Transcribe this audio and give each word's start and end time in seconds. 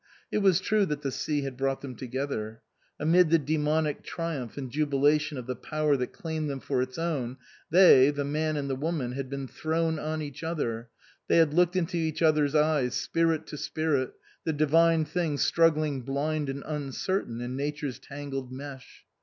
It 0.31 0.39
was 0.39 0.59
true 0.59 0.87
that 0.87 1.03
the 1.03 1.11
sea 1.11 1.43
had 1.43 1.55
brought 1.55 1.81
them 1.81 1.95
together. 1.95 2.63
Amid 2.99 3.29
the 3.29 3.37
daemonic 3.37 4.01
triumph 4.03 4.57
and 4.57 4.71
jubilation 4.71 5.37
of 5.37 5.45
the 5.45 5.55
power 5.55 5.95
that 5.95 6.11
claimed 6.11 6.49
them 6.49 6.59
for 6.59 6.81
its 6.81 6.97
own, 6.97 7.37
they, 7.69 8.09
the 8.09 8.23
man 8.25 8.57
and 8.57 8.67
the 8.67 8.75
woman, 8.75 9.11
had 9.11 9.29
been 9.29 9.47
thrown 9.47 9.99
on 9.99 10.19
each 10.23 10.43
other, 10.43 10.89
they 11.27 11.37
had 11.37 11.53
looked 11.53 11.75
into 11.75 11.97
each 11.97 12.23
other's 12.23 12.55
eyes, 12.55 12.95
spirit 12.95 13.45
to 13.45 13.57
spirit, 13.57 14.13
the 14.43 14.53
divine 14.53 15.05
thing 15.05 15.37
struggling 15.37 16.01
blind 16.01 16.49
and 16.49 16.63
uncertain 16.65 17.39
in 17.39 17.55
nature's 17.55 17.99
tangled 17.99 18.51
mesh. 18.51 19.05